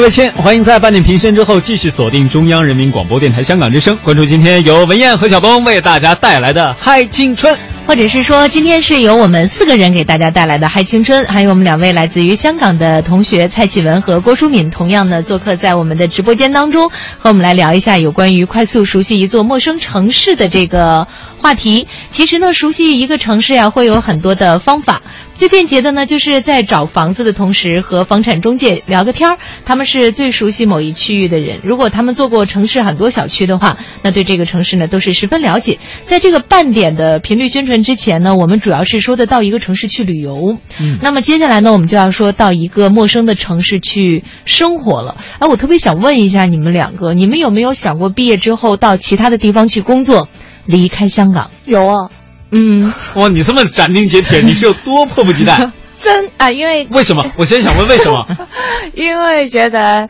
[0.00, 7.54] 各位亲，欢迎在半点评声之后继续锁定中央人民广播电台香港之声，关注今天由文燕和小东为大家带来的嗨青春，
[7.86, 21.86] 或者是说今天是由我们四个人给大家带来的嗨青春，还有我们两位来自于香港的同学蔡启文和郭淑敏，同样呢做客在我们的直播间当中，和我们来聊一下有关于快速熟悉一座陌生城市的这个话题。
[22.10, 25.02] 其实呢，熟悉一个城市呀，会有很多的方法。
[25.40, 29.38] 最便捷的呢，就是在找房子的同时和房产中介聊个天儿。
[29.64, 35.78] 他们是最熟悉某一区域的人，如果他们做过城市很多小区的话，那对这个城市呢都是十分了解。
[36.04, 40.58] 在这个半点的频率宣传之前呢，我们主要是说的到一个城市去旅游。
[40.78, 45.16] 嗯，那么接下来呢，我们就要说到一个陌生的城市去生活了。
[45.38, 50.28] 哎，我特别想问一下你们两个，你们有没有想过毕业之后到其他的地方去工作，
[50.66, 51.50] 离开香港？
[51.64, 52.10] 有啊。
[52.52, 55.70] 嗯，哇，你这么斩钉截铁，你是有多迫不及待？
[55.98, 57.24] 真啊，因为为什么？
[57.36, 58.26] 我先想问为什么？
[58.94, 60.08] 因为觉得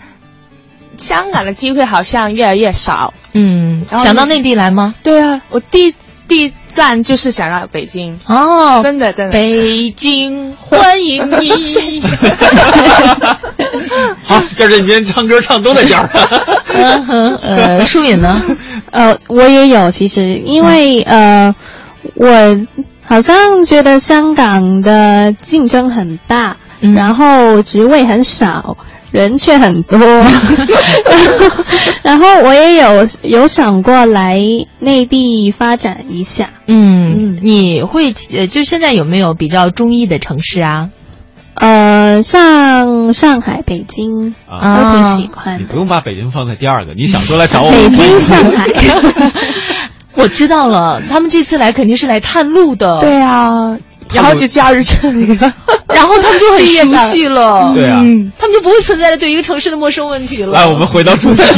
[0.96, 3.12] 香港的机会好像越来越少。
[3.33, 4.94] 嗯，想到内地来吗？
[5.03, 5.92] 对啊，我第
[6.29, 8.16] 第一站就是想到北京。
[8.26, 9.33] 哦，真的真的。
[9.33, 11.50] 北京欢迎你。
[14.22, 16.09] 好，要是你今天唱歌唱都在这儿。
[16.72, 18.40] 嗯哼，呃，舒敏呢？
[18.92, 21.53] 呃，我也有，其实因为呃，
[22.14, 22.66] 我
[23.02, 28.76] 好像觉得香港的竞争很大，嗯、然后职位很少，
[29.10, 29.98] 人却很多，
[32.02, 34.38] 然后我也有有想过来
[34.78, 36.50] 内地发展一下。
[36.66, 40.90] 嗯，嗯你会呃，就现在有没有比较中意的城市啊？
[41.54, 47.68] 呃，像上海、北京，啊、都挺喜欢你不用把北京放在第二个，你想说来找我。
[47.72, 48.68] 北京、上海。
[50.14, 53.01] 我知道了，他们这次来肯定是来探路的。
[53.01, 53.77] 对啊，
[54.12, 55.55] 然后就加入这里了，
[55.88, 57.73] 然后他们就很熟悉了。
[57.75, 57.96] 对啊，
[58.38, 60.53] 他们就不会存在着对一个城市的陌生问题了。
[60.53, 61.42] 来，我们回到主题。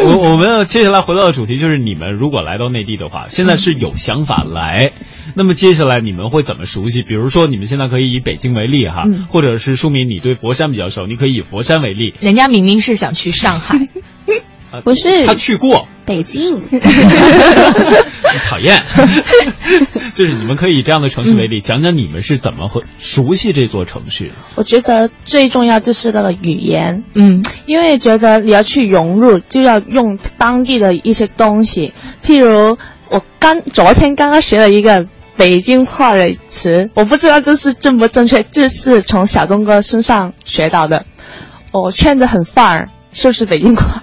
[0.00, 4.92] 我我们接下来回到的主题就是，你们如果来到内地的话，现在是有想法来，
[5.34, 7.02] 那么接下来你们会怎么熟悉？
[7.02, 12.14] 比如说，你们现在可以以北京为例哈，嗯、或者是说明你对佛山比较熟，你可以以佛山为例。
[12.20, 13.88] 人家明明是想去上海，
[14.70, 16.60] 啊、不是他去过北京，
[18.48, 18.82] 讨厌。
[20.14, 24.30] 就是你们可以以这样的城市为例，嗯、讲讲你们是怎么会熟悉这座城市。
[24.56, 31.92] 我觉得最重要就是那个语言，嗯，因为觉得你要去融入，就要用当地的一些东西。
[32.24, 32.76] 譬如
[33.10, 41.04] 我刚昨天刚刚学了一个北京话的词，我不知道这是正不正确，就是从小东哥身上学到的。
[41.72, 44.02] 我圈的很范儿，就是北京话。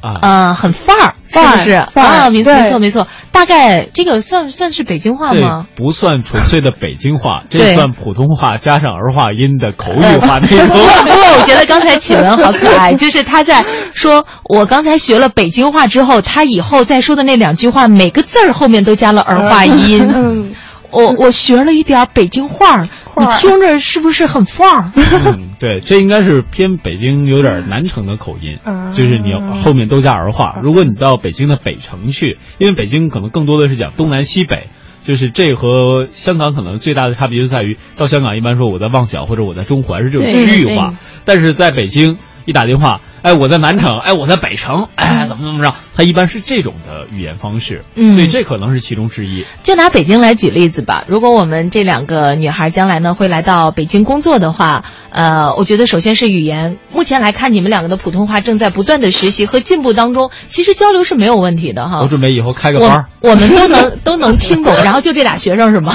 [0.00, 1.72] 啊，呃，很范儿，是不是？
[1.72, 3.08] 啊，没错，没错，没错。
[3.32, 5.66] 大概这个算算是北京话吗？
[5.74, 10.58] 不算纯粹的北京话，这算普通话加上儿化音的口语化那种。
[10.68, 20.08] 不过我觉得刚才启文好可爱，就是他在说，我刚才学了北京话之后，他以后再说的那两句话，每个字儿后面都加了儿化音。
[20.12, 20.52] 嗯，
[20.90, 22.82] 我我学了一点北京话，
[23.16, 24.92] 你听着是不是很范儿？
[24.96, 30.60] 嗯，对，这应该是偏北京有点南城的口音，嗯、就是你后面都加儿化。
[30.62, 34.68] 如果你到北京的北城去，因为北京可能更多的是讲东南西北，
[35.02, 40.94] 就是这和香港可能最大的差别就在于，到香港一般说我在旺角或者我在中环是这种区域化，
[41.24, 42.18] 但是在北京
[42.48, 49.44] 一打电话，哎，我在南城，哎，我在北城，哎，怎么怎么着，他一般是这种的语言方式，嗯，所以这可能是其中之一。
[49.62, 62.00] 就拿北京来举例子吧，如果我们这两个女孩将来呢会来到北京工作的话，呃，我觉得首先是语言，目前来看你们两个的普通话正在不断的学习和进步当中，其实交流是没有问题的哈。
[62.00, 65.94] 我准备以后开个班我，我们都能 都能听懂，然后就这俩学生是吗？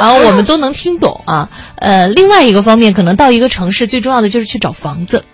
[0.00, 1.48] 然后我们都能听懂啊。
[1.76, 5.24] 呃，另外一个方面，可能到一个城市最重要的就是去找房子。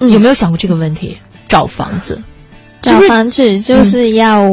[0.00, 1.18] 嗯、有没有想过这个问题？
[1.48, 2.22] 找房子，
[2.82, 4.48] 找房子就是要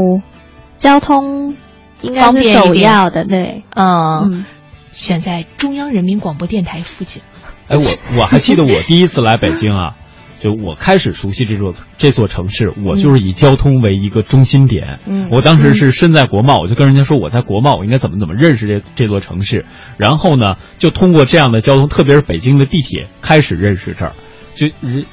[0.78, 1.56] 交通，
[2.02, 4.46] 应该是首要的，对，嗯，嗯
[4.92, 7.22] 选在中央人民广播电台附近。
[7.68, 7.84] 哎，我
[8.18, 9.96] 我还记得我第一次来北京啊，
[10.40, 15.00] 就我开始熟悉这座这座城市，我就是以交通为一个中心点。
[15.06, 19.66] 嗯，我当时是身在国贸，我就跟人家说我在国贸，我应该怎么怎么认识这这座城市。
[19.98, 24.14] 然后呢，就通过这样的交通，特别是北京的地铁，开始认识这儿。
[24.56, 24.68] 就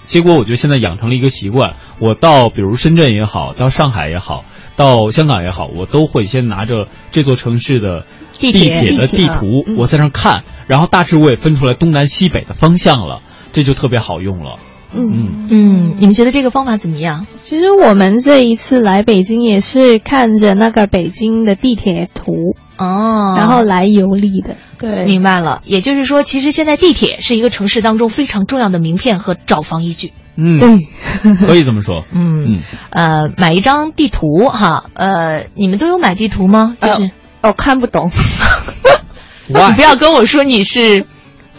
[0.06, 4.44] 结果，我觉得现在养成了一个习惯，我到比如深圳也好，到上海也好，
[4.76, 13.20] 到香港也好，我都会先拿着这座城市的地铁的地图，我在那看，然后大致我也分出来东南西北的方向了，
[13.52, 14.56] 这就特别好用了。
[14.94, 17.26] 嗯嗯，你们觉得这个方法怎么样？
[17.40, 24.56] 其实我们这一次来北京也是看着那个北京的地铁图哦，然后来游历的。
[24.78, 25.62] 对，明白了。
[25.64, 30.12] 也就是说，其实现在地铁是一个城市当中非常重要的名片和找房依据。
[30.36, 30.78] 嗯，对，
[31.46, 32.04] 可以这么说。
[32.12, 36.76] 嗯嗯，呃，买一张地图哈，呃，你们都有买地图吗？
[36.80, 37.10] 就是
[37.42, 38.10] 我、哦、看不懂。
[39.48, 41.06] 你不要跟我说你是。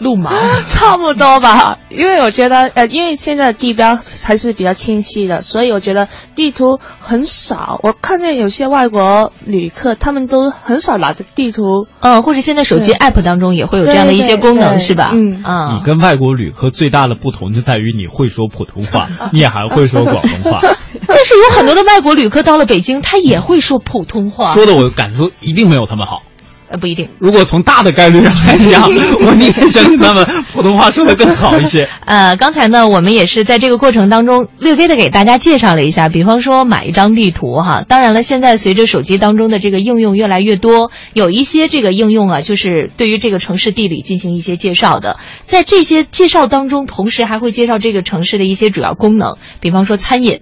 [0.04, 0.30] 路盲
[0.68, 7.80] 差不多吧，因为我觉得，呃，因为现在的地标还是比较清晰的，所以我觉得地图很少。
[7.82, 15.12] 我看见有些外国旅客，他们都很少拿着地图，嗯，或者现在手机 app 当中也会有这样的一些功能，是吧？
[15.14, 20.60] 嗯啊，你跟外国旅客最大的不同就在于你会说普通话， 你也还会说广东话。
[21.08, 26.22] 但是有很多的外国旅客到了北京，他也会说普通话，说的我感觉说一定没有他们好。
[26.68, 27.08] 呃，不一定。
[27.18, 28.90] 如果从大的概率上来讲，
[29.20, 31.88] 我宁愿相信他们普通话说的更好一些。
[32.06, 37.84] 呃，刚才呢，我们也是在这个过程当中略微的给大家介绍了一下，比方说买一张地图哈。
[37.86, 45.18] 当然了，现在随着手机当中的这个应用越来越多，有一些这个应用啊，就是对于这个城市地理进行一些介绍的。
[45.46, 50.40] 在这些介绍当中，同时还会介绍这个城市的一些主要功能，比方说餐饮，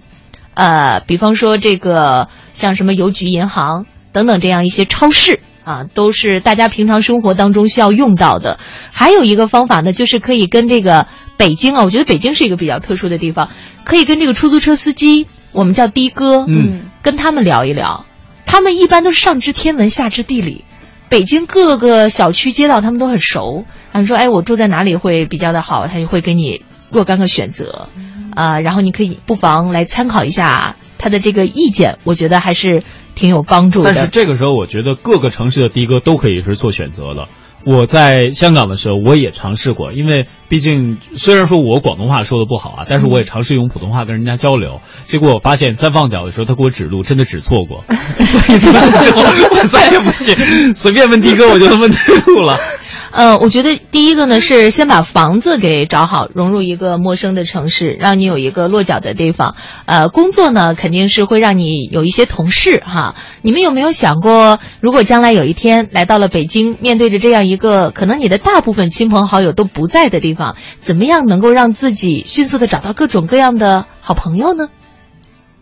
[0.53, 5.39] 呃，比方说这个像什么邮局、银行等等这样一些超市。
[5.63, 8.57] 啊，都是大家平常生活当中需要用到的。
[8.91, 11.07] 还有一个方法呢，就是可以跟这个
[11.37, 13.49] 北京啊，我觉得北京是一个比较特殊的地方，
[13.83, 18.05] 可以跟这个出租车司机，我们叫的哥，嗯，跟他们聊一聊。
[18.45, 20.63] 他们一般都是上知天文下知地理，
[21.09, 23.65] 北京各个小区街道他们都很熟。
[23.91, 27.87] 他们说，哎，我住在哪里会比较的好，他就会给你若干个选择，
[28.35, 32.83] 啊，然后你可以不妨来参考一下他的这个意见，我觉得还是。
[33.15, 37.27] 挺有帮助的，但是这个时候，我觉得各个城市的的哥都可以是做选择的。
[37.63, 44.81] 我在香港的时候，我也尝试过，因为毕竟虽然说我广东话说的不好啊，但是我也尝试用普通话跟人家交流。
[45.05, 47.83] 结果我发现，在旺角的时候，他给我指路，真的指错过。
[47.87, 52.57] 所以之后，我再也不信随便问的哥，我就能问对路了。
[53.15, 59.55] 呃，我觉得第一个呢是先把房子给找好，融入一个陌生的城市，让你有一个落脚的地方。
[59.85, 63.13] 呃，工作呢肯定是会让你有一些同事哈。
[63.43, 74.69] 你们有没有想过，如果将来有一天来到了北京，面对着这样一个可能你的大部分亲朋好友都不在的地方，怎么样能够让自己迅速的找到各种各样的好朋友呢？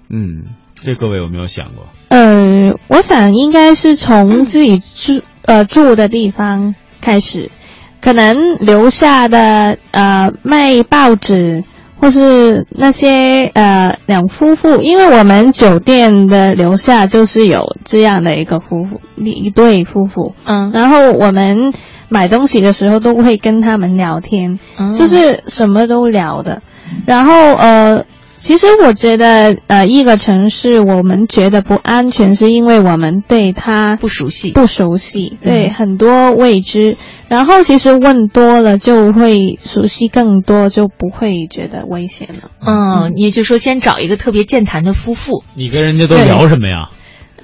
[0.09, 0.45] 嗯，
[0.85, 1.89] 这各位有没有想过？
[2.07, 6.75] 呃，我想应该是从自己住呃住的地方。
[7.01, 7.51] 开始，
[7.99, 11.63] 可能留下的呃卖报纸，
[11.99, 21.73] 或是那些呃两夫妇，因为我们酒店的楼下就是有这样的一个夫妇，一对夫妇，嗯，然后我们
[22.09, 24.59] 买东西的时候都会跟他们聊天，
[24.97, 26.61] 就是什么都聊的，
[27.05, 28.05] 然后呃。
[28.41, 36.97] 其实我觉得，呃，一个城市我们觉得不安全，是因为我们对它不熟悉，不熟悉，对很多未知。
[37.27, 42.49] 然后其实问多了，就会熟悉更多，就不会觉得危险了。
[42.65, 45.43] 嗯，也就是说，先找一个特别健谈的夫妇。
[45.53, 46.89] 你跟人家都聊什么呀？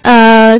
[0.02, 0.60] 呃，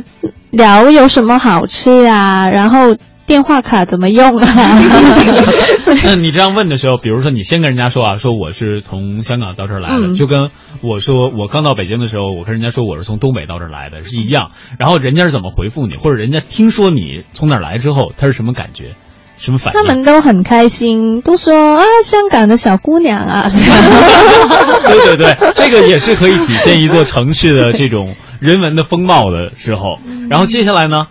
[0.50, 2.96] 聊有什么好吃啊，然后。
[3.28, 4.46] 电话卡怎么用啊？
[6.02, 10.50] 那你这样问的时候，比如说你先跟人家说啊，说我是从香港到这儿来的，就跟
[10.82, 14.50] 我说我刚到北京的时候，我跟人家说我是从东北到这儿来的，是一样。
[14.78, 18.94] 然后人家是怎么回复你，或者人家听说你从哪儿来之后，他是什么感觉，
[19.36, 19.78] 什么反应？
[19.80, 23.46] 他们都很开心，都说啊，香港的小姑娘啊。
[24.88, 29.98] 对对对，这个也是可以体现一座城市的这种人文的风貌的时候。
[30.30, 31.08] 然后接下来呢？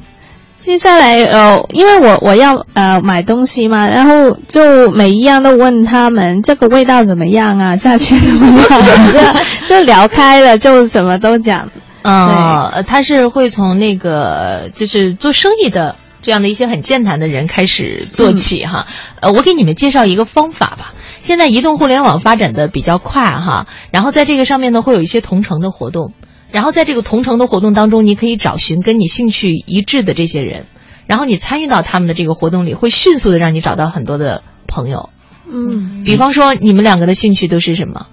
[0.57, 11.69] 接下来，呃，因为我我要呃买东西嘛，然后就每一样都问他们这个味道怎么样啊，价钱怎么样， 就就聊开了，就什么都讲。
[12.01, 18.87] 呃，他是会从那个就是做生意的这样的一些很健谈的人开始做起哈。
[19.21, 20.93] 呃，我给你们介绍一个方法吧。
[21.19, 26.13] 现在移动互联网发展的比较快哈，然后在这个上面呢会有一些同城的活动。
[26.51, 30.65] 然后在这个同城的活动当中，你可以找寻跟你兴趣一致的这些人，
[31.05, 35.09] 然后你参与到他们的这个活动里，会迅速的让你找到很多的朋友。
[35.49, 38.07] 嗯，比方说你们两个的兴趣都是什么？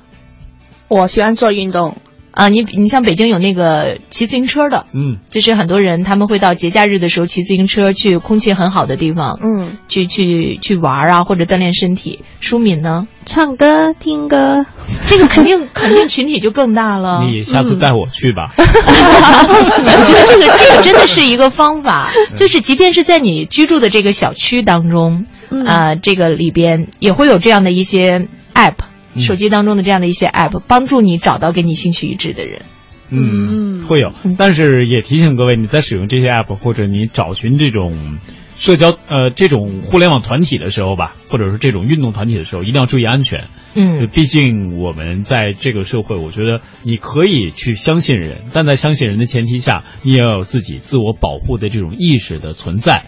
[0.89, 1.97] 我喜欢做运动。
[2.35, 12.25] 啊，你你像北京有那个骑自行车的，嗯，就是很多人他们会到节假日的时候骑自行车去空气很好的地方，嗯，去去去玩啊，或者锻炼身体。
[12.41, 14.67] 舒敏呢，唱歌听歌，
[15.07, 17.23] 这个肯定肯定群体就更大了。
[17.31, 18.53] 你下次带我去吧。
[18.59, 25.27] 我觉得这个这个真的是一个方法，就是即便是在你居住的这个小区当中，
[25.65, 28.75] 呃，这个里边也会有这样的一些 app。
[29.19, 32.63] 手机当中的这样的一些 app，帮助你找到跟你兴趣一致的人。
[33.11, 38.19] 嗯，会有，但是也提醒各位，你在使用这些 app 或者你找寻这种
[38.57, 43.45] 社交呃这种互联网团体的时候吧，或者是这种运动团体的时候，一定要注意安全。
[43.75, 53.05] 嗯，毕竟我们在这个社会，我觉得你可以去相信人，但在相信人的前提下，你也要有自己自我保护的这种意识的存在。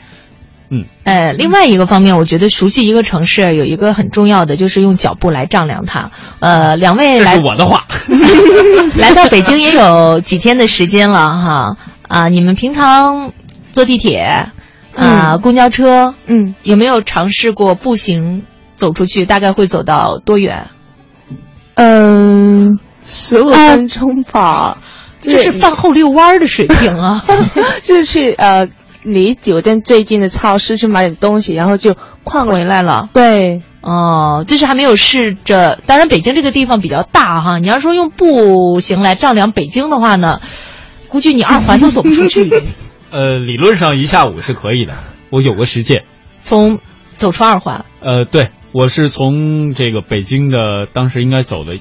[0.68, 6.10] 嗯，呃，另外一个方面，我觉得熟悉一个城市有一个很重要的，就是用脚步来丈量它。
[6.40, 7.86] 呃，两位来，这是我的话，
[8.98, 11.76] 来到北京也有几天的时间了哈。
[12.08, 13.32] 啊，你们平常
[13.72, 14.48] 坐地铁
[14.96, 18.42] 啊，公交车，嗯，有没有尝试过步行
[18.76, 19.24] 走出去？
[19.24, 20.66] 大概会走到多远？
[21.74, 24.78] 嗯，十五分钟吧。
[25.20, 27.24] 这是饭后遛弯的水平啊，
[27.82, 28.66] 就是去呃。
[29.06, 33.08] 离酒店最近的超市去买点东西，然后就逛回来了。
[33.12, 35.80] 对，哦，就是还没有试着。
[35.86, 40.40] 当然，北京这个地方比较大哈，你要说用步行来丈量北京的话呢，
[41.06, 42.50] 估计你二环都走不出去。
[43.12, 44.94] 呃，理论上一下午是可以的，
[45.30, 46.04] 我有个实践。
[46.40, 46.80] 从
[47.16, 47.84] 走出二环？
[48.00, 51.78] 呃，对，我是从这个北京的，当时应该走的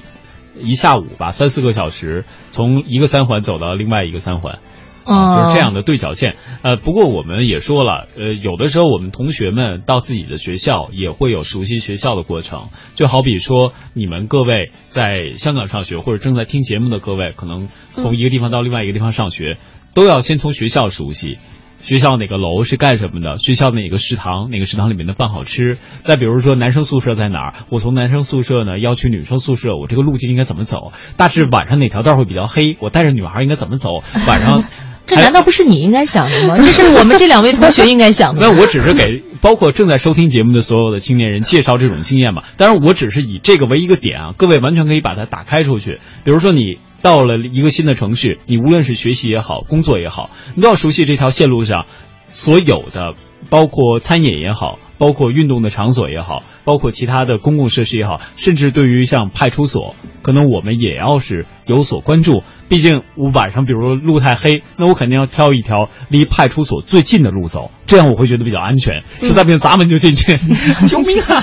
[0.60, 4.60] 一下午吧，三四个小时，从一个三环走到另外一个三环。
[5.06, 6.36] 啊，就是这样的对角线。
[6.62, 12.68] 呃，不过我们也说了，呃，有的时候我们同学们到自己的学校也会有熟悉学校的过程。
[12.94, 19.56] 就好比说，你们各位在香港上学或者正在听节目的各位，可能从一个地方到另外一个地方上学，
[19.94, 21.38] 都要先从学校熟悉。
[21.78, 23.36] 学校哪个楼是干什么的？
[23.36, 24.50] 学校哪个食堂？
[24.50, 25.76] 哪个食堂里面的饭好吃？
[26.02, 27.54] 再比如说男生宿舍在哪儿？
[27.68, 30.92] 我从男生宿舍呢要去女生宿舍，我这个路径应该怎么走？
[31.18, 32.76] 大致晚上哪条道会比较黑？
[32.80, 34.02] 我带着女孩应该怎么走？
[34.26, 34.64] 晚上。
[35.06, 36.56] 这难道不是你应该想的吗？
[36.56, 38.40] 这是我们这两位同学应该想的。
[38.46, 42.42] 那我只是给包括正在收听节目的所有的青年人介绍这种经验嘛。
[42.56, 46.00] 当然，我只是以这个为一个点啊，各位完全可以把它打开出去。
[46.24, 51.86] 比如说，你到了一个新的城市，你无论是学习也好，工作也好，你都要熟悉这条线路上
[52.32, 53.14] 所有的，
[53.48, 56.42] 包括餐饮也好，包括运动的场所也好。
[56.66, 62.42] 包括其他的公共设施也好，甚至对于像派出所，可能我们也要是有所关注。
[62.68, 69.04] 毕竟我晚上，比如说路太黑，那我肯定要挑一条离派出所最近的路走，这样我会觉得比较安全。
[69.20, 70.36] 实在不行砸门就进去，
[70.88, 71.40] 救命啊！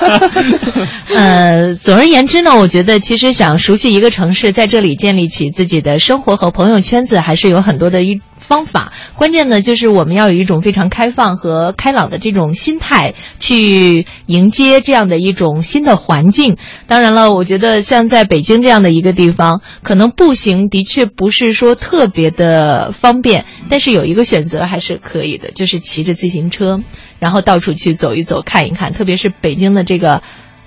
[1.15, 8.93] 呃，总而言之呢，我觉得其实想熟悉一个城市，在这里建立起自己的生活和朋友圈子，还是有很多的一方法。
[9.15, 15.23] 关键呢，就是我们要有一种非常开放和开朗的这种心态去迎接这样的。
[15.23, 26.81] 一种新的环境，当然了，我觉得像在北京这样的一个地方，可能步行的确不是说特别的方便，但是有一个选择还是可以的，就是骑着自行车，
[27.19, 30.23] 然后到处去走一走、看一看，特别是北京的这个。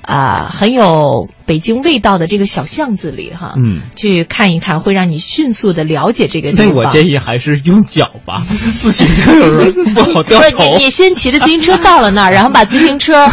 [0.07, 6.67] 啊，很有北京味道的这个小巷子里哈，嗯，去看一看，会让你迅速的了解这个地方。
[6.69, 10.79] 那我建议还是用脚吧， 自行车有时候不好掉头。
[10.79, 13.29] 你你先骑着自行车到了那儿，然后把自行车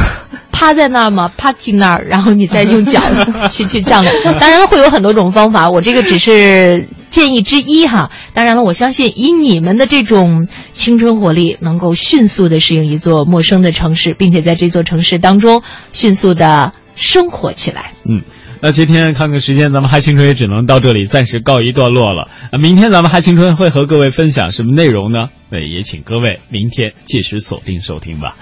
[0.53, 3.01] 趴在那儿嘛，parking 那儿，然后你再用脚
[3.51, 4.05] 去去降。
[4.39, 6.87] 当然会有很多种方法，我这个只是。
[7.13, 17.91] 建议之一哈，当然了，我相信以你们的这种青春活力，能够迅速的适应一座陌生的城市，并且在这座城市当中迅速的生活起来。
[18.09, 18.23] 嗯，
[18.61, 22.31] 那今天看看时间，咱们嗨青春也只能到这里暂时告一段落了。
[22.51, 25.25] 啊，明天咱们嗨青春会和各位分享什么内容呢？
[25.51, 28.35] 那也请各位明天届时锁定收听吧。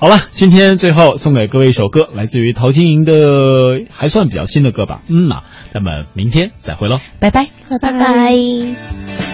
[0.00, 5.02] 好了，今天最后送给各位一首歌，来自于陶晶莹的，还算比较新的歌吧。
[5.08, 5.42] 嗯呐。
[5.70, 9.27] 咱们明天再会喽，拜拜拜，拜拜。